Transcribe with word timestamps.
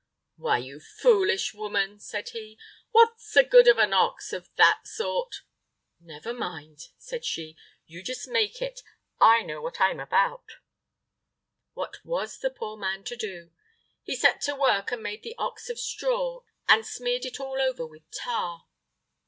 "Why, 0.35 0.57
you 0.57 0.79
foolish 0.79 1.53
woman!" 1.53 1.99
said 1.99 2.29
he, 2.29 2.57
"what's 2.89 3.31
the 3.35 3.43
good 3.43 3.67
of 3.67 3.77
an 3.77 3.93
ox 3.93 4.33
of 4.33 4.49
that 4.55 4.87
sort?" 4.87 5.43
"Never 5.99 6.33
mind," 6.33 6.87
said 6.97 7.23
she; 7.23 7.55
"you 7.85 8.01
just 8.01 8.27
make 8.27 8.63
it. 8.63 8.81
I 9.19 9.43
know 9.43 9.61
what 9.61 9.79
I 9.79 9.91
am 9.91 9.99
about." 9.99 10.53
What 11.75 12.03
was 12.03 12.39
the 12.39 12.49
poor 12.49 12.77
man 12.77 13.03
to 13.03 13.15
do? 13.15 13.51
He 14.01 14.15
set 14.15 14.41
to 14.41 14.55
work 14.55 14.91
and 14.91 15.03
made 15.03 15.21
the 15.21 15.35
ox 15.37 15.69
of 15.69 15.77
straw, 15.77 16.41
and 16.67 16.83
smeared 16.83 17.25
it 17.25 17.39
all 17.39 17.61
over 17.61 17.85
with 17.85 18.09
tar. 18.09 18.65